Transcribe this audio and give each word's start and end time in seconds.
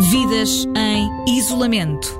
Vidas 0.00 0.66
em 0.76 1.36
isolamento. 1.38 2.18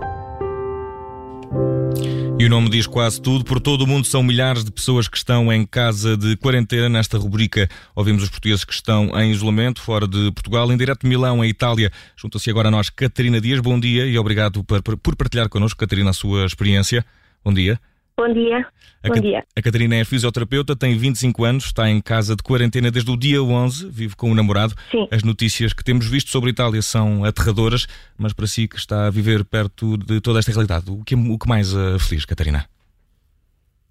E 2.38 2.46
o 2.46 2.48
nome 2.48 2.70
diz 2.70 2.86
quase 2.86 3.20
tudo. 3.20 3.44
Por 3.44 3.60
todo 3.60 3.82
o 3.82 3.86
mundo 3.86 4.06
são 4.06 4.22
milhares 4.22 4.64
de 4.64 4.70
pessoas 4.70 5.08
que 5.08 5.16
estão 5.16 5.52
em 5.52 5.66
casa 5.66 6.16
de 6.16 6.36
quarentena. 6.36 6.88
Nesta 6.88 7.18
rubrica 7.18 7.68
ouvimos 7.92 8.22
os 8.22 8.30
portugueses 8.30 8.64
que 8.64 8.72
estão 8.72 9.10
em 9.20 9.32
isolamento 9.32 9.80
fora 9.80 10.06
de 10.06 10.30
Portugal. 10.30 10.70
Em 10.70 10.76
direto 10.76 11.00
de 11.00 11.08
Milão, 11.08 11.44
em 11.44 11.48
Itália, 11.48 11.90
junta-se 12.16 12.48
agora 12.48 12.68
a 12.68 12.70
nós 12.70 12.90
Catarina 12.90 13.40
Dias. 13.40 13.58
Bom 13.58 13.80
dia 13.80 14.06
e 14.06 14.16
obrigado 14.16 14.62
por, 14.62 15.16
partilhar 15.16 15.48
connosco, 15.48 15.80
Catarina, 15.80 16.10
a 16.10 16.12
sua 16.14 16.46
experiência. 16.46 17.04
Bom 17.44 17.52
dia. 17.52 17.80
Bom 18.16 18.32
dia. 18.32 18.66
A, 19.02 19.08
Bom 19.08 19.14
dia. 19.20 19.44
a 19.56 19.62
Catarina 19.62 19.96
é 19.96 20.04
fisioterapeuta, 20.04 20.76
tem 20.76 20.96
25 20.96 21.44
anos, 21.44 21.64
está 21.64 21.90
em 21.90 22.00
casa 22.00 22.36
de 22.36 22.42
quarentena 22.44 22.90
desde 22.90 23.10
o 23.10 23.16
dia 23.16 23.42
11, 23.42 23.90
vive 23.90 24.14
com 24.14 24.30
o 24.30 24.34
namorado. 24.34 24.72
Sim. 24.90 25.08
As 25.10 25.24
notícias 25.24 25.72
que 25.72 25.82
temos 25.82 26.08
visto 26.08 26.30
sobre 26.30 26.50
a 26.50 26.52
Itália 26.52 26.80
são 26.80 27.24
aterradoras, 27.24 27.86
mas 28.16 28.32
para 28.32 28.46
si 28.46 28.68
que 28.68 28.76
está 28.76 29.06
a 29.06 29.10
viver 29.10 29.44
perto 29.44 29.96
de 29.98 30.20
toda 30.20 30.38
esta 30.38 30.52
realidade, 30.52 30.90
o 30.90 31.02
que, 31.04 31.14
o 31.16 31.38
que 31.38 31.48
mais 31.48 31.74
a 31.76 31.98
feliz, 31.98 32.24
Catarina? 32.24 32.66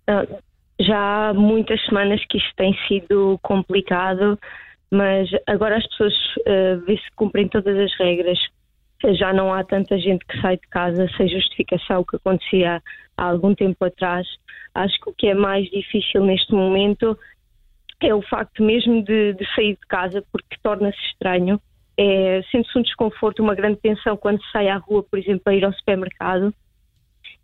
Ah, 0.07 0.25
Já 0.79 1.29
há 1.29 1.33
muitas 1.33 1.83
semanas 1.85 2.21
que 2.29 2.37
isto 2.37 2.53
tem 2.55 2.73
sido 2.87 3.37
complicado, 3.43 4.39
mas 4.89 5.29
agora 5.47 5.77
as 5.77 5.87
pessoas 5.87 6.13
ah, 6.47 6.81
vê 6.87 6.95
se 6.95 7.11
cumprem 7.17 7.49
todas 7.49 7.77
as 7.77 7.93
regras. 7.99 8.39
Já 9.11 9.33
não 9.33 9.53
há 9.53 9.63
tanta 9.63 9.97
gente 9.97 10.25
que 10.25 10.39
sai 10.39 10.55
de 10.55 10.67
casa 10.69 11.09
sem 11.17 11.27
justificação, 11.27 12.01
o 12.01 12.05
que 12.05 12.15
acontecia 12.15 12.81
há 13.17 13.23
algum 13.23 13.53
tempo 13.53 13.83
atrás. 13.83 14.25
Acho 14.73 14.97
que 15.01 15.09
o 15.09 15.13
que 15.13 15.27
é 15.27 15.33
mais 15.33 15.69
difícil 15.69 16.23
neste 16.23 16.53
momento 16.53 17.17
é 17.99 18.13
o 18.15 18.21
facto 18.21 18.63
mesmo 18.63 19.03
de, 19.03 19.33
de 19.33 19.55
sair 19.55 19.73
de 19.73 19.87
casa, 19.87 20.23
porque 20.31 20.57
torna-se 20.61 20.97
estranho. 21.07 21.59
É, 21.97 22.41
Sente-se 22.49 22.77
um 22.77 22.81
desconforto, 22.81 23.41
uma 23.41 23.55
grande 23.55 23.77
tensão 23.77 24.15
quando 24.17 24.41
se 24.41 24.51
sai 24.51 24.69
à 24.69 24.77
rua, 24.77 25.03
por 25.03 25.19
exemplo, 25.19 25.41
para 25.43 25.55
ir 25.55 25.65
ao 25.65 25.73
supermercado. 25.73 26.53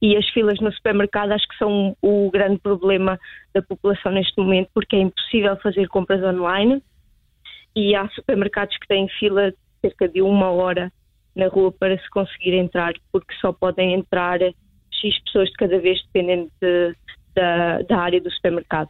E 0.02 0.16
as 0.16 0.28
filas 0.30 0.60
no 0.62 0.72
supermercado 0.72 1.34
acho 1.34 1.48
que 1.48 1.58
são 1.58 1.96
o 2.02 2.32
grande 2.32 2.58
problema 2.60 3.20
da 3.54 3.62
população 3.62 4.14
neste 4.14 4.40
momento, 4.40 4.70
porque 4.74 4.96
é 4.96 5.00
impossível 5.00 5.58
fazer 5.58 5.88
compras 5.90 6.24
online 6.24 6.82
e 7.76 7.94
há 7.96 8.08
supermercados 8.10 8.78
que 8.78 8.88
têm 8.88 9.10
fila 9.20 9.54
cerca 9.82 10.08
de 10.08 10.22
uma 10.22 10.50
hora 10.50 10.92
na 11.40 11.48
rua 11.48 11.72
para 11.72 11.98
se 11.98 12.10
conseguir 12.10 12.54
entrar, 12.54 12.94
porque 13.12 13.34
só 13.42 13.52
podem 13.54 13.94
entrar 13.96 14.40
X 14.42 15.24
pessoas 15.26 15.50
de 15.50 15.56
cada 15.56 15.80
vez, 15.80 16.00
dependendo 16.04 16.52
de- 16.62 16.96
da, 17.36 17.82
da 17.84 17.98
área 18.00 18.20
do 18.22 18.30
supermercado. 18.32 18.90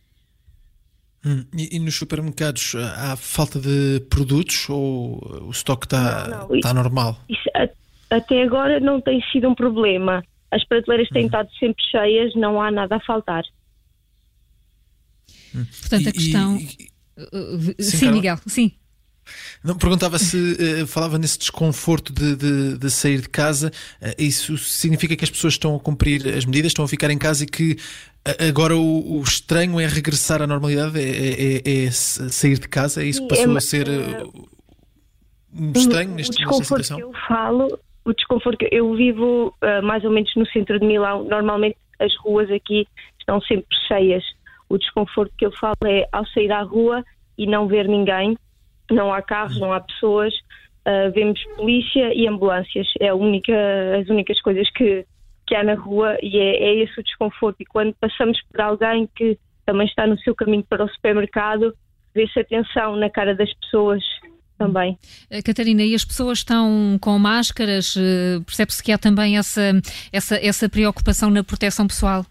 Hum, 1.25 1.45
E, 1.57 1.75
e 1.75 1.79
nos 1.79 1.95
supermercados 1.95 2.73
há 2.75 3.15
falta 3.15 3.59
de 3.59 3.99
produtos 4.09 4.67
ou 4.69 5.19
o 5.47 5.51
estoque 5.51 5.85
está 5.85 6.47
está 6.53 6.73
normal? 6.73 7.17
Isso, 7.29 7.49
a- 7.55 7.69
até 8.15 8.41
agora 8.43 8.79
não 8.79 8.99
tem 9.01 9.21
sido 9.31 9.47
um 9.49 9.53
problema. 9.55 10.23
As 10.51 10.65
prateleiras 10.65 11.07
têm 11.09 11.25
estado 11.25 11.49
sempre 11.59 11.83
cheias, 11.91 12.33
não 12.35 12.59
há 12.61 12.71
nada 12.71 12.95
a 12.95 12.99
faltar. 13.01 13.43
Portanto, 15.81 16.07
a 16.07 16.09
E- 16.09 16.13
questão. 16.13 16.57
e- 16.57 16.89
Uh, 17.19 17.59
Sim, 17.59 17.83
Sim, 17.83 17.99
Carla? 18.05 18.15
Miguel, 18.15 18.37
sim. 18.47 18.71
Não, 19.63 19.75
perguntava 19.77 20.17
se 20.19 20.57
eh, 20.81 20.85
falava 20.85 21.17
nesse 21.17 21.37
desconforto 21.39 22.13
de, 22.13 22.35
de- 22.35 22.77
de 22.77 22.89
sair 22.89 23.21
de 23.21 23.29
casa. 23.29 23.71
Eh, 24.01 24.15
isso 24.19 24.57
significa 24.57 25.15
que 25.15 25.23
as 25.23 25.29
pessoas 25.29 25.53
estão 25.53 25.75
a 25.75 25.79
cumprir 25.79 26.27
as 26.35 26.45
medidas, 26.45 26.71
estão 26.71 26.85
a 26.85 26.87
ficar 26.87 27.09
em 27.11 27.17
casa 27.17 27.43
e 27.43 27.47
que 27.47 27.77
eh, 28.25 28.47
agora 28.47 28.75
o, 28.77 29.19
o 29.19 29.21
estranho 29.23 29.79
é 29.79 29.87
regressar 29.87 30.41
à 30.41 30.47
normalidade, 30.47 30.99
é, 30.99 31.03
é- 31.03 31.57
é- 31.57 31.85
é 31.85 31.91
sair 31.91 32.57
de 32.59 32.67
casa? 32.67 33.03
É 33.03 33.05
isso 33.07 33.19
que 33.27 33.33
é 33.33 33.37
passou 33.37 33.51
ma- 33.53 33.57
a 33.57 33.61
ser 33.61 33.87
um 35.53 35.71
estranho 35.75 36.11
o 36.11 36.15
neste, 36.15 36.31
nesta 36.31 36.35
desconforto 36.37 36.83
situação? 36.83 36.97
que 36.97 37.03
eu 37.03 37.13
falo, 37.27 37.79
o 38.05 38.13
desconforto 38.13 38.57
que 38.57 38.69
eu 38.71 38.93
vivo 38.95 39.53
mais 39.83 40.03
ou 40.03 40.11
menos 40.11 40.31
no 40.35 40.45
centro 40.47 40.79
de 40.79 40.85
Milão. 40.85 41.23
Normalmente 41.25 41.77
as 41.99 42.15
ruas 42.17 42.49
aqui 42.51 42.87
estão 43.19 43.41
sempre 43.41 43.67
cheias. 43.87 44.23
O 44.69 44.77
desconforto 44.77 45.33
que 45.37 45.45
eu 45.45 45.51
falo 45.51 45.75
é 45.85 46.05
ao 46.11 46.25
sair 46.27 46.51
à 46.51 46.61
rua 46.61 47.03
e 47.37 47.45
não 47.47 47.67
ver 47.67 47.87
ninguém, 47.87 48.37
não 48.93 49.13
há 49.13 49.21
carros, 49.21 49.59
não 49.59 49.73
há 49.73 49.79
pessoas, 49.79 50.33
ah, 50.85 51.09
vemos 51.13 51.39
polícia 51.55 52.13
e 52.13 52.27
ambulâncias. 52.27 52.87
É 52.99 53.13
única, 53.13 53.53
as 53.99 54.09
únicas 54.09 54.41
coisas 54.41 54.67
que, 54.71 55.05
que 55.45 55.55
há 55.55 55.63
na 55.63 55.75
rua 55.75 56.17
e 56.21 56.37
é, 56.37 56.63
é 56.63 56.83
esse 56.83 56.99
o 56.99 57.03
desconforto. 57.03 57.57
E 57.59 57.65
quando 57.65 57.93
passamos 57.99 58.39
por 58.51 58.61
alguém 58.61 59.07
que 59.15 59.37
também 59.65 59.85
está 59.85 60.07
no 60.07 60.17
seu 60.19 60.33
caminho 60.33 60.65
para 60.67 60.83
o 60.83 60.89
supermercado, 60.89 61.73
vê-se 62.15 62.39
a 62.39 62.43
tensão 62.43 62.95
na 62.95 63.09
cara 63.09 63.35
das 63.35 63.53
pessoas 63.55 64.03
também. 64.57 64.97
Uh, 65.31 65.43
Catarina, 65.45 65.83
e 65.83 65.93
as 65.93 66.03
pessoas 66.03 66.39
estão 66.39 66.97
com 66.99 67.17
máscaras? 67.19 67.95
Uh, 67.95 68.43
Percebe-se 68.45 68.83
que 68.83 68.91
há 68.91 68.97
também 68.97 69.37
essa, 69.37 69.61
essa, 70.11 70.35
essa 70.43 70.67
preocupação 70.67 71.29
na 71.29 71.43
proteção 71.43 71.87
pessoal? 71.87 72.25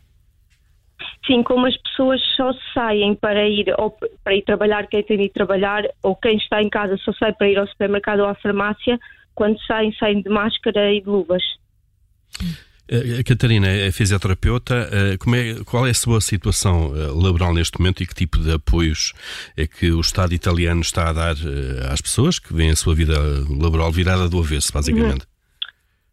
Sim, 1.26 1.42
como 1.42 1.66
as 1.66 1.76
pessoas 1.76 2.20
só 2.36 2.53
saem 2.75 3.14
para 3.14 3.47
ir 3.47 3.75
ou 3.78 3.97
para 4.25 4.34
ir 4.34 4.42
trabalhar, 4.42 4.86
quem 4.86 5.03
tem 5.03 5.16
de 5.16 5.25
ir 5.25 5.28
trabalhar, 5.31 5.84
ou 6.03 6.16
quem 6.16 6.36
está 6.36 6.62
em 6.62 6.69
casa 6.69 6.97
só 6.98 7.12
sai 7.12 7.32
para 7.32 7.48
ir 7.48 7.59
ao 7.59 7.66
supermercado 7.66 8.20
ou 8.20 8.26
à 8.26 8.34
farmácia, 8.34 8.98
quando 9.34 9.60
saem, 9.66 9.92
saem 9.94 10.22
de 10.22 10.28
máscara 10.28 10.92
e 10.92 11.00
de 11.00 11.08
luvas. 11.08 11.42
A 12.91 13.22
Catarina 13.22 13.69
é 13.69 13.92
fisioterapeuta. 13.92 14.88
Eh, 14.91 15.14
é, 15.14 15.64
qual 15.64 15.87
é 15.87 15.91
a 15.91 15.94
sua 15.94 16.22
situação 16.22 16.94
eh, 16.97 17.06
laboral 17.12 17.53
neste 17.53 17.78
momento 17.78 18.03
e 18.03 18.06
que 18.06 18.14
tipo 18.14 18.38
de 18.38 18.50
apoios 18.50 19.12
é 19.58 19.66
que 19.66 19.92
o 19.92 20.00
Estado 20.00 20.32
italiano 20.32 20.81
está 20.81 21.10
a 21.10 21.12
dar 21.12 21.37
eh, 21.37 21.87
às 21.92 22.00
pessoas 22.00 22.38
que 22.38 22.54
veem 22.54 22.70
a 22.70 22.76
sua 22.76 22.94
vida 22.94 23.14
laboral 23.50 23.92
virada 23.92 24.26
do 24.26 24.38
avesso, 24.38 24.72
basicamente? 24.72 25.27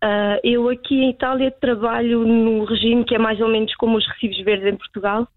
Ah, 0.01 0.39
eu 0.43 0.69
aqui 0.69 0.95
em 0.95 1.09
Itália 1.09 1.51
trabalho 1.51 2.25
no 2.27 2.63
regime 2.65 3.03
que 3.05 3.15
é 3.15 3.17
mais 3.17 3.39
ou 3.39 3.47
menos 3.47 3.73
como 3.75 3.97
os 3.97 4.07
recibos 4.07 4.39
verdes 4.43 4.67
em 4.67 4.77
Portugal. 4.77 5.27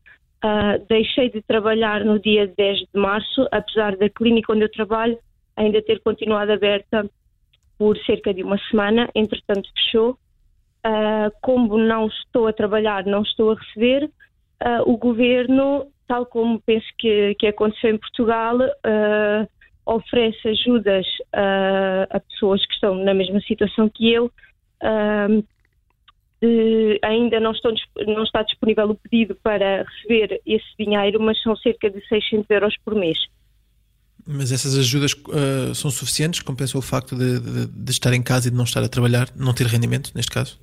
Ah, 0.43 0.79
deixei 0.89 1.31
de 1.31 1.43
trabalhar 1.43 2.05
no 2.05 2.19
dia 2.19 2.47
10 2.57 2.79
de 2.79 3.01
março, 3.01 3.49
apesar 3.51 3.97
da 3.97 4.09
clínica 4.09 4.53
onde 4.53 4.65
eu 4.65 4.71
trabalho 4.71 5.19
ainda 5.57 5.83
ter 5.83 6.01
continuado 6.01 6.53
aberta 6.53 7.09
por 7.79 7.97
cerca 8.05 8.33
de 8.35 8.43
uma 8.43 8.59
semana, 8.71 9.09
entretanto 9.15 9.69
fechou. 9.75 10.19
Ah, 10.85 11.31
como 11.41 11.79
não 11.79 12.07
estou 12.07 12.47
a 12.47 12.53
trabalhar, 12.53 13.05
não 13.07 13.23
estou 13.23 13.53
a 13.53 13.55
receber, 13.55 14.11
o 14.87 14.97
governo, 14.97 15.87
tal 16.09 16.27
como 16.27 16.61
penso 16.61 16.87
que, 16.99 17.37
que 17.37 17.47
aconteceu 17.47 17.91
em 17.91 17.99
Portugal, 17.99 18.59
oferece 19.87 20.49
ajudas 20.49 21.07
a 22.11 22.19
pessoas 22.19 22.67
que 22.67 22.75
estão 22.75 22.97
na 22.97 23.15
mesma 23.15 23.41
situação 23.43 23.89
que 23.89 24.13
eu. 24.13 24.33
Ah, 24.83 25.29
de- 26.41 26.99
ainda 27.03 27.41
não, 27.41 27.51
estão 27.53 27.73
não 28.07 28.23
está 28.23 28.43
disponível 28.43 28.91
o 28.91 28.95
pedido 28.95 29.35
para 29.43 29.83
receber 29.85 30.41
esse 30.47 30.67
dinheiro, 30.79 31.21
mas 31.21 31.41
são 31.43 31.57
cerca 31.57 31.91
de 31.91 32.01
600 32.09 32.49
euros 32.51 32.75
por 32.85 32.95
mês. 32.95 33.19
Mas 34.27 34.53
essas 34.53 34.77
ajudas 34.79 35.15
eh, 35.33 35.75
são 35.75 35.91
suficientes? 35.91 36.41
Compensam 36.43 36.79
o 36.79 36.83
facto 36.83 37.17
de, 37.17 37.41
de- 37.41 37.67
de 37.67 37.91
estar 37.91 38.13
em 38.13 38.23
casa 38.23 38.49
e 38.49 38.51
de 38.51 38.57
não 38.57 38.65
estar 38.65 38.83
a 38.83 38.89
trabalhar, 38.89 39.29
não 39.35 39.53
ter 39.55 39.67
rendimento, 39.67 40.13
neste 40.15 40.31
caso? 40.31 40.61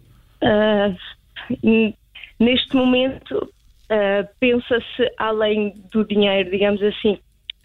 N- 1.64 1.94
neste 2.40 2.76
momento, 2.76 3.52
ah, 3.90 4.28
pensa-se 4.40 5.12
além 5.18 5.74
do 5.92 6.06
dinheiro, 6.06 6.50
digamos 6.52 6.82
assim, 6.84 7.18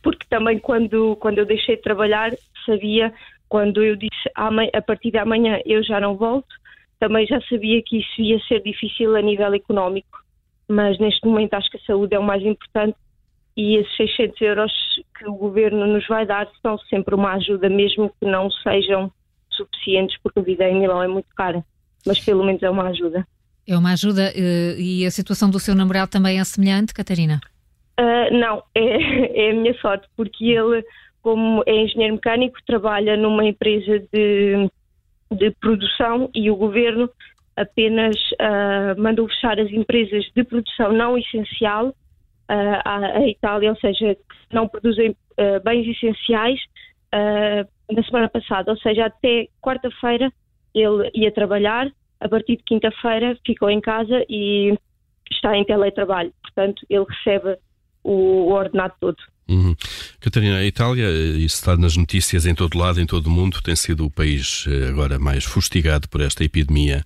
porque 0.03 0.27
também 0.29 0.59
quando, 0.59 1.17
quando 1.17 1.39
eu 1.39 1.47
deixei 1.47 1.77
de 1.77 1.83
trabalhar, 1.83 2.33
sabia, 2.67 3.13
quando 3.51 3.83
eu 3.83 3.97
disse 3.97 4.31
"Ama- 4.35 4.71
a 4.73 4.81
partir 4.81 5.11
de 5.11 5.19
amanhã 5.19 5.61
eu 5.67 5.83
já 5.85 6.01
não 6.01 6.17
volto, 6.17 6.49
também 6.99 7.27
já 7.27 7.39
sabia 7.43 7.83
que 7.85 7.99
isso 7.99 8.23
ia 8.23 8.39
ser 8.49 8.63
difícil 8.63 9.15
a 9.17 9.21
nível 9.21 9.53
económico, 9.53 10.19
mas 10.69 10.99
neste 10.99 11.27
momento 11.27 11.55
acho 11.55 11.69
que 11.71 11.77
a 11.77 11.81
saúde 11.81 12.15
é 12.15 12.19
o 12.19 12.23
mais 12.23 12.43
importante 12.43 12.97
e 13.57 13.77
esses 13.77 13.95
600 13.97 14.41
euros 14.41 14.73
que 15.19 15.27
o 15.29 15.35
governo 15.35 15.87
nos 15.87 16.07
vai 16.07 16.25
dar 16.25 16.49
são 16.63 16.79
sempre 16.79 17.15
uma 17.15 17.33
ajuda, 17.35 17.69
mesmo 17.69 18.11
que 18.21 18.27
não 18.27 18.51
sejam 18.51 19.11
suficientes, 19.51 20.17
porque 20.23 20.39
a 20.39 20.43
vida 20.43 20.65
em 20.69 20.79
Milão 20.81 21.03
é 21.03 21.09
muito 21.09 21.29
cara, 21.37 21.65
mas 22.07 22.21
pelo 22.21 22.45
menos 22.45 22.63
é 22.63 22.71
uma 22.71 22.89
ajuda. 22.89 23.27
É 23.67 23.77
uma 23.77 23.93
ajuda 23.93 24.33
uh, 24.35 24.81
e 24.81 25.05
a 25.05 25.11
situação 25.11 25.51
do 25.51 25.59
seu 25.59 25.75
namorado 25.75 26.11
também 26.11 26.39
é 26.41 26.45
semelhante, 26.45 26.95
Catarina? 26.95 27.41
Ah, 27.99 28.31
não, 28.31 28.63
é, 28.75 29.47
é 29.49 29.51
a 29.51 29.55
minha 29.55 29.75
sorte, 29.81 30.07
porque 30.17 30.45
ele, 30.45 30.85
como 31.23 31.63
é 31.67 31.75
engenheiro 31.83 32.15
mecânico, 32.15 32.59
trabalha 32.67 33.17
numa 33.17 33.45
empresa 33.45 33.99
de, 34.13 34.71
de 35.31 35.51
produção 35.61 36.31
e 36.35 36.51
o 36.51 36.57
governo 36.57 37.11
apenas 37.57 38.17
ah, 38.39 38.95
mandou 38.97 39.29
fechar 39.29 39.59
as 39.61 39.71
empresas 39.71 40.25
de 40.35 40.45
produção 40.45 40.93
não 40.93 41.19
essencial 41.19 41.95
ah, 42.49 42.83
à, 42.85 43.19
à 43.19 43.29
Itália, 43.29 43.71
ou 43.71 43.77
seja, 43.77 44.15
que 44.15 44.55
não 44.55 44.67
produzem 44.67 45.15
ah, 45.39 45.61
bens 45.65 45.87
essenciais, 45.87 46.61
na 47.91 48.05
semana 48.05 48.29
passada. 48.29 48.71
Ou 48.71 48.79
seja, 48.79 49.07
até 49.07 49.49
quarta-feira 49.61 50.33
ele 50.73 51.11
ia 51.13 51.33
trabalhar, 51.33 51.91
a 52.21 52.29
partir 52.29 52.57
de 52.57 52.63
quinta-feira 52.63 53.37
ficou 53.45 53.69
em 53.69 53.81
casa 53.81 54.25
e 54.29 54.79
está 55.29 55.57
em 55.57 55.65
teletrabalho. 55.65 56.33
Portanto, 56.41 56.87
ele 56.89 57.05
recebe 57.09 57.59
o 58.05 58.53
ordenado 58.53 58.95
todo. 59.01 59.17
Uhum. 59.49 59.75
Catarina, 60.21 60.59
a 60.59 60.65
Itália, 60.65 61.09
isso 61.09 61.57
está 61.57 61.77
nas 61.77 61.97
notícias 61.97 62.45
em 62.47 62.55
todo 62.55 62.79
lado, 62.79 63.01
em 63.01 63.07
todo 63.07 63.27
o 63.27 63.31
mundo, 63.31 63.63
tem 63.63 63.75
sido 63.75 64.05
o 64.05 64.11
país 64.11 64.67
eh, 64.69 64.89
agora 64.89 65.19
mais 65.19 65.45
fustigado 65.45 66.09
por 66.09 66.21
esta 66.21 66.45
epidemia. 66.45 67.03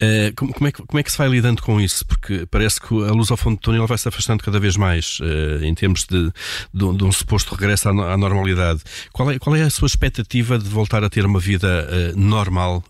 Eh, 0.00 0.32
como 0.36 0.68
é, 0.68 0.72
que, 0.72 0.86
como 0.86 0.98
é 0.98 1.02
que 1.02 1.10
se 1.10 1.18
vai 1.18 1.28
lidando 1.28 1.62
com 1.62 1.80
isso? 1.80 2.06
Porque 2.06 2.46
parece 2.46 2.80
que 2.80 2.94
a 2.94 3.12
luz 3.12 3.30
ao 3.30 3.36
fundo 3.36 3.56
do 3.56 3.60
túnel 3.60 3.86
vai 3.86 3.98
se 3.98 4.08
afastando 4.08 4.42
cada 4.42 4.60
vez 4.60 4.76
mais 4.76 5.18
eh, 5.22 5.66
em 5.66 5.74
termos 5.74 6.04
de, 6.04 6.30
de, 6.72 6.96
de 6.96 7.04
um 7.04 7.10
suposto 7.10 7.54
regresso 7.54 7.88
à, 7.88 8.16
normalidade. 8.16 8.82
Qual 9.12 9.30
é, 9.30 9.38
qual 9.38 9.56
é 9.56 9.62
a 9.62 9.70
sua 9.70 9.86
expectativa 9.86 10.58
de 10.58 10.68
voltar 10.68 11.02
a 11.02 11.10
ter 11.10 11.26
uma 11.26 11.40
vida 11.40 12.12
normal 12.16 12.84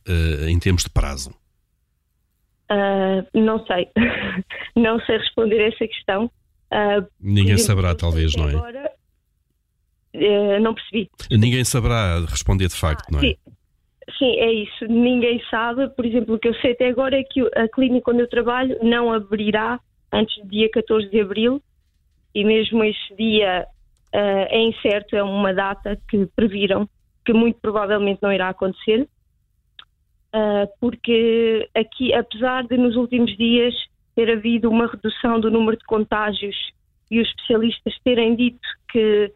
em 0.46 0.58
termos 0.58 0.84
de 0.84 0.90
prazo? 0.90 1.30
Uh, 2.70 3.26
não 3.34 3.64
sei. 3.66 3.88
não 4.76 4.98
sei 5.00 5.18
responder 5.18 5.60
a 5.60 5.68
essa 5.68 5.86
questão. 5.86 6.30
Uh, 6.72 7.06
Ninguém 7.20 7.58
saberá, 7.58 7.94
talvez, 7.94 8.34
não 8.34 8.48
é? 8.48 8.54
Agora, 8.54 8.90
uh, 10.14 10.60
não 10.60 10.74
percebi. 10.74 11.10
Ninguém 11.30 11.64
saberá 11.64 12.20
responder 12.20 12.68
de 12.68 12.76
facto, 12.76 13.06
ah, 13.08 13.12
não 13.12 13.18
é? 13.18 13.22
Sim. 13.22 13.36
sim. 14.18 14.36
é 14.38 14.52
isso. 14.52 14.86
Ninguém 14.86 15.42
sabe. 15.50 15.88
Por 15.90 16.04
exemplo, 16.04 16.34
o 16.34 16.38
que 16.38 16.48
eu 16.48 16.54
sei 16.56 16.72
até 16.72 16.88
agora 16.88 17.18
é 17.18 17.24
que 17.24 17.40
a 17.56 17.68
clínica 17.68 18.10
onde 18.10 18.22
eu 18.22 18.28
trabalho 18.28 18.78
não 18.82 19.12
abrirá 19.12 19.80
antes 20.12 20.36
do 20.42 20.48
dia 20.48 20.70
14 20.70 21.10
de 21.10 21.20
abril 21.20 21.60
e 22.34 22.44
mesmo 22.44 22.82
esse 22.84 23.14
dia 23.16 23.66
uh, 24.14 24.46
é 24.48 24.62
incerto, 24.62 25.16
é 25.16 25.22
uma 25.22 25.52
data 25.52 25.98
que 26.08 26.26
previram 26.34 26.88
que 27.24 27.32
muito 27.32 27.58
provavelmente 27.60 28.22
não 28.22 28.32
irá 28.32 28.48
acontecer. 28.48 29.08
Uh, 30.34 30.66
porque 30.80 31.68
aqui, 31.74 32.12
apesar 32.12 32.66
de 32.66 32.76
nos 32.76 32.96
últimos 32.96 33.36
dias 33.36 33.72
ter 34.16 34.30
havido 34.30 34.68
uma 34.68 34.86
redução 34.86 35.40
do 35.40 35.50
número 35.50 35.76
de 35.76 35.84
contágios 35.84 36.56
e 37.10 37.20
os 37.20 37.28
especialistas 37.28 37.94
terem 38.04 38.34
dito 38.34 38.66
que 38.90 39.32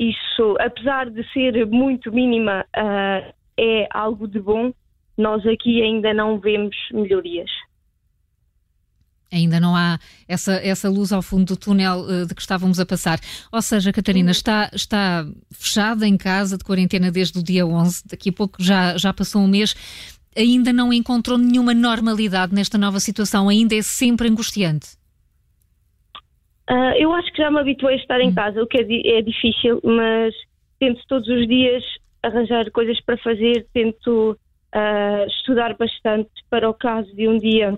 isso, 0.00 0.56
apesar 0.58 1.10
de 1.10 1.22
ser 1.30 1.66
muito 1.66 2.10
mínima, 2.10 2.64
uh, 2.74 3.34
é 3.58 3.86
algo 3.90 4.26
de 4.26 4.40
bom, 4.40 4.72
nós 5.16 5.46
aqui 5.46 5.82
ainda 5.82 6.14
não 6.14 6.40
vemos 6.40 6.74
melhorias. 6.90 7.50
Ainda 9.30 9.60
não 9.60 9.76
há 9.76 9.98
essa, 10.26 10.54
essa 10.54 10.88
luz 10.88 11.12
ao 11.12 11.20
fundo 11.20 11.54
do 11.54 11.56
túnel 11.56 12.00
uh, 12.00 12.26
de 12.26 12.34
que 12.34 12.40
estávamos 12.40 12.80
a 12.80 12.86
passar. 12.86 13.20
Ou 13.52 13.60
seja, 13.60 13.92
Catarina, 13.92 14.30
está, 14.30 14.70
está 14.72 15.26
fechada 15.52 16.08
em 16.08 16.16
casa 16.16 16.56
de 16.56 16.64
quarentena 16.64 17.10
desde 17.10 17.38
o 17.38 17.42
dia 17.42 17.66
11, 17.66 18.02
daqui 18.08 18.30
a 18.30 18.32
pouco 18.32 18.56
já, 18.62 18.96
já 18.96 19.12
passou 19.12 19.42
um 19.42 19.48
mês 19.48 19.74
ainda 20.36 20.72
não 20.72 20.92
encontrou 20.92 21.36
nenhuma 21.36 21.74
normalidade 21.74 22.54
nesta 22.54 22.78
nova 22.78 23.00
situação? 23.00 23.48
Ainda 23.48 23.74
é 23.74 23.82
sempre 23.82 24.28
angustiante? 24.28 24.99
Uh, 26.70 26.94
eu 26.96 27.12
acho 27.12 27.32
que 27.32 27.42
já 27.42 27.50
me 27.50 27.58
habituei 27.58 27.94
a 27.96 27.98
estar 27.98 28.20
em 28.20 28.28
hum. 28.28 28.34
casa, 28.34 28.62
o 28.62 28.66
que 28.66 28.78
é, 28.78 29.18
é 29.18 29.22
difícil, 29.22 29.80
mas 29.82 30.32
tento 30.78 31.00
todos 31.08 31.28
os 31.28 31.48
dias 31.48 31.82
arranjar 32.22 32.70
coisas 32.70 33.00
para 33.00 33.18
fazer, 33.18 33.66
tento 33.72 34.38
uh, 34.74 35.26
estudar 35.26 35.76
bastante 35.76 36.30
para 36.48 36.68
o 36.70 36.74
caso 36.74 37.14
de 37.16 37.26
um 37.26 37.36
dia 37.36 37.76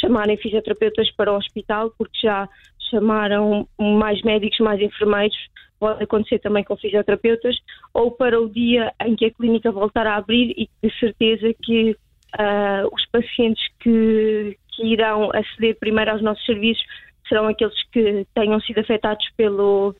chamarem 0.00 0.38
fisioterapeutas 0.38 1.10
para 1.14 1.32
o 1.32 1.36
hospital, 1.36 1.92
porque 1.98 2.18
já 2.22 2.48
chamaram 2.90 3.68
mais 3.78 4.22
médicos, 4.22 4.58
mais 4.60 4.80
enfermeiros, 4.80 5.36
pode 5.78 6.02
acontecer 6.02 6.38
também 6.38 6.64
com 6.64 6.76
fisioterapeutas, 6.76 7.56
ou 7.92 8.10
para 8.10 8.40
o 8.40 8.48
dia 8.48 8.92
em 9.04 9.14
que 9.14 9.26
a 9.26 9.30
clínica 9.30 9.70
voltar 9.70 10.06
a 10.06 10.16
abrir 10.16 10.54
e 10.56 10.70
de 10.82 10.98
certeza 10.98 11.52
que 11.62 11.90
uh, 11.90 12.88
os 12.92 13.04
pacientes 13.10 13.62
que, 13.80 14.56
que 14.74 14.86
irão 14.86 15.30
aceder 15.34 15.76
primeiro 15.78 16.12
aos 16.12 16.22
nossos 16.22 16.44
serviços 16.46 16.82
serão 17.28 17.48
aqueles 17.48 17.80
que 17.90 18.26
tenham 18.34 18.60
sido 18.60 18.80
afetados 18.80 19.26
pelo, 19.36 19.94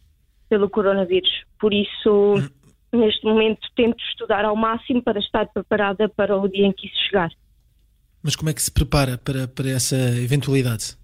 pelo 0.48 0.68
coronavírus. 0.70 1.44
Por 1.58 1.72
isso, 1.72 2.34
neste 2.92 3.24
momento, 3.24 3.60
tento 3.74 4.02
estudar 4.10 4.44
ao 4.44 4.56
máximo 4.56 5.02
para 5.02 5.18
estar 5.18 5.46
preparada 5.46 6.08
para 6.08 6.36
o 6.36 6.48
dia 6.48 6.66
em 6.66 6.72
que 6.72 6.86
isso 6.86 6.96
chegar. 7.06 7.30
Mas 8.22 8.34
como 8.34 8.50
é 8.50 8.54
que 8.54 8.62
se 8.62 8.72
prepara 8.72 9.18
para, 9.18 9.46
para 9.46 9.68
essa 9.68 9.96
eventualidade? 9.96 10.96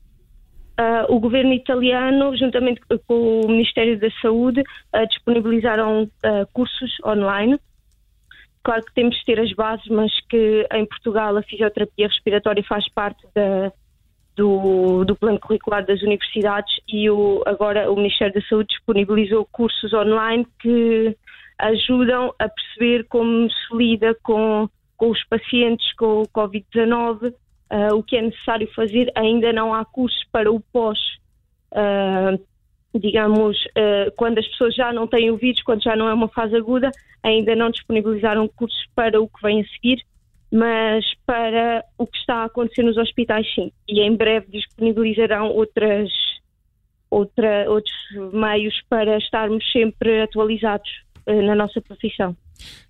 Uh, 0.80 1.14
o 1.14 1.20
governo 1.20 1.52
italiano, 1.52 2.36
juntamente 2.36 2.80
com 3.06 3.42
o 3.42 3.46
Ministério 3.46 3.98
da 4.00 4.10
Saúde, 4.22 4.60
uh, 4.60 5.06
disponibilizaram 5.06 6.04
uh, 6.04 6.46
cursos 6.52 6.90
online. 7.04 7.60
Claro 8.64 8.82
que 8.84 8.94
temos 8.94 9.16
de 9.16 9.24
ter 9.24 9.38
as 9.38 9.52
bases, 9.52 9.86
mas 9.88 10.10
que 10.28 10.66
em 10.72 10.86
Portugal 10.86 11.36
a 11.36 11.42
fisioterapia 11.42 12.08
respiratória 12.08 12.64
faz 12.64 12.88
parte 12.92 13.24
da, 13.34 13.72
do, 14.36 15.04
do, 15.04 15.14
plano 15.16 15.38
curricular 15.38 15.84
das 15.84 16.02
universidades 16.02 16.74
e 16.88 17.10
o, 17.10 17.42
agora 17.46 17.90
o 17.90 17.96
Ministério 17.96 18.34
da 18.34 18.40
Saúde 18.42 18.68
disponibilizou 18.70 19.46
cursos 19.52 19.92
online 19.92 20.46
que 20.60 21.16
ajudam 21.58 22.34
a 22.38 22.48
perceber 22.48 23.04
como 23.08 23.48
se 23.50 23.76
lida 23.76 24.16
com, 24.22 24.68
com 24.96 25.10
os 25.10 25.22
pacientes 25.24 25.92
com 25.94 26.22
o 26.22 26.28
Covid-19 26.28 27.34
uh, 27.72 27.96
o 27.96 28.02
que 28.02 28.16
é 28.16 28.22
necessário 28.22 28.68
fazer. 28.74 29.10
Ainda 29.16 29.52
não 29.52 29.72
há 29.72 29.84
cursos 29.84 30.22
para 30.30 30.52
o 30.52 30.60
pós, 30.60 30.98
uh, 31.72 32.38
digamos, 32.98 33.56
uh, 33.66 34.12
quando 34.16 34.38
as 34.38 34.46
pessoas 34.48 34.74
já 34.74 34.92
não 34.92 35.06
têm 35.06 35.30
o 35.30 35.36
vírus, 35.36 35.62
quando 35.62 35.82
já 35.82 35.96
não 35.96 36.08
é 36.08 36.14
uma 36.14 36.28
fase 36.28 36.54
aguda, 36.54 36.90
ainda 37.22 37.56
não 37.56 37.70
disponibilizaram 37.70 38.46
cursos 38.48 38.86
para 38.94 39.20
o 39.20 39.28
que 39.28 39.42
vem 39.42 39.62
a 39.62 39.64
seguir, 39.68 40.02
mas 40.52 41.04
para 41.24 41.82
o 41.96 42.06
que 42.06 42.18
está 42.18 42.42
a 42.42 42.44
acontecer 42.44 42.82
nos 42.82 42.98
hospitais, 42.98 43.46
sim. 43.54 43.72
E 43.88 44.02
em 44.02 44.14
breve 44.14 44.48
disponibilizarão 44.50 45.48
outras, 45.48 46.10
outra, 47.10 47.64
outros 47.70 47.96
meios 48.34 48.78
para 48.88 49.16
estarmos 49.16 49.64
sempre 49.72 50.20
atualizados 50.20 50.90
na 51.26 51.54
nossa 51.54 51.80
profissão. 51.80 52.36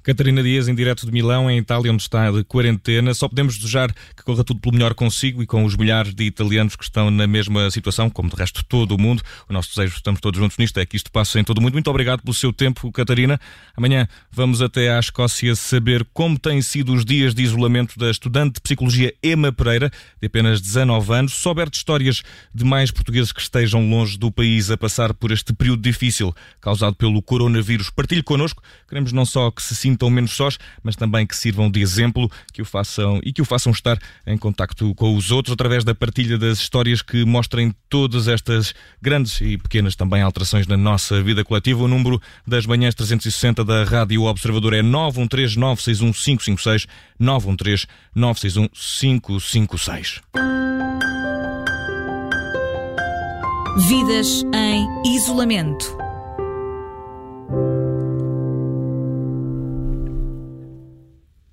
Catarina 0.02 0.42
Dias, 0.42 0.66
em 0.66 0.74
direto 0.74 1.06
de 1.06 1.12
Milão, 1.12 1.48
em 1.48 1.58
Itália, 1.58 1.92
onde 1.92 2.02
está 2.02 2.28
de 2.32 2.42
quarentena. 2.42 3.14
Só 3.14 3.28
podemos 3.28 3.56
desejar 3.56 3.94
que 4.16 4.24
corra 4.24 4.42
tudo 4.42 4.58
pelo 4.58 4.74
melhor 4.74 4.94
consigo 4.94 5.40
e 5.44 5.46
com 5.46 5.64
os 5.64 5.76
milhares 5.76 6.12
de 6.12 6.24
italianos 6.24 6.74
que 6.74 6.82
estão 6.82 7.08
na 7.08 7.24
mesma 7.24 7.70
situação, 7.70 8.10
como 8.10 8.28
de 8.28 8.34
resto 8.34 8.64
todo 8.64 8.96
o 8.96 8.98
mundo. 8.98 9.22
O 9.48 9.52
nosso 9.52 9.68
desejo, 9.68 9.94
estamos 9.94 10.20
todos 10.20 10.40
juntos 10.40 10.58
nisto, 10.58 10.78
é 10.80 10.84
que 10.84 10.96
isto 10.96 11.10
passe 11.12 11.38
em 11.38 11.44
todo 11.44 11.58
o 11.58 11.62
mundo. 11.62 11.74
Muito 11.74 11.88
obrigado 11.88 12.20
pelo 12.20 12.34
seu 12.34 12.52
tempo, 12.52 12.90
Catarina. 12.90 13.40
Amanhã 13.76 14.08
vamos 14.32 14.60
até 14.60 14.92
à 14.92 14.98
Escócia 14.98 15.54
saber 15.54 16.04
como 16.12 16.36
têm 16.36 16.60
sido 16.62 16.92
os 16.92 17.04
dias 17.04 17.32
de 17.32 17.44
isolamento 17.44 17.96
da 17.96 18.10
estudante 18.10 18.54
de 18.54 18.60
Psicologia 18.60 19.14
Emma 19.22 19.52
Pereira, 19.52 19.88
de 20.20 20.26
apenas 20.26 20.60
19 20.60 21.14
anos. 21.14 21.34
Souber 21.34 21.70
de 21.70 21.76
histórias 21.76 22.24
de 22.52 22.64
mais 22.64 22.90
portugueses 22.90 23.30
que 23.30 23.40
estejam 23.40 23.88
longe 23.88 24.18
do 24.18 24.32
país 24.32 24.68
a 24.68 24.76
passar 24.76 25.14
por 25.14 25.30
este 25.30 25.52
período 25.52 25.80
difícil 25.80 26.34
causado 26.60 26.96
pelo 26.96 27.22
coronavírus, 27.22 27.88
partilhe 27.88 28.22
connosco. 28.22 28.60
Queremos 28.88 29.12
não 29.12 29.24
só 29.24 29.48
que 29.62 29.68
se 29.68 29.76
sintam 29.76 30.10
menos 30.10 30.32
sós, 30.32 30.58
mas 30.82 30.96
também 30.96 31.26
que 31.26 31.36
sirvam 31.36 31.70
de 31.70 31.80
exemplo, 31.80 32.30
que 32.52 32.60
o 32.60 32.64
façam 32.64 33.20
e 33.24 33.32
que 33.32 33.40
o 33.40 33.44
façam 33.44 33.72
estar 33.72 33.98
em 34.26 34.36
contacto 34.36 34.94
com 34.94 35.16
os 35.16 35.30
outros 35.30 35.52
através 35.52 35.84
da 35.84 35.94
partilha 35.94 36.36
das 36.36 36.58
histórias 36.58 37.00
que 37.02 37.24
mostrem 37.24 37.74
todas 37.88 38.28
estas 38.28 38.74
grandes 39.00 39.40
e 39.40 39.56
pequenas 39.56 39.94
também 39.94 40.22
alterações 40.22 40.66
na 40.66 40.76
nossa 40.76 41.22
vida 41.22 41.44
coletiva. 41.44 41.84
O 41.84 41.88
número 41.88 42.20
das 42.46 42.66
manhãs 42.66 42.94
360 42.94 43.64
da 43.64 43.84
Rádio 43.84 44.24
Observador 44.24 44.74
é 44.74 44.82
913 44.82 45.58
961 45.58 46.12
556 46.12 46.86
913 47.18 47.86
961 48.14 48.68
556. 48.68 50.20
Vidas 53.88 54.44
em 54.54 55.16
isolamento. 55.16 56.01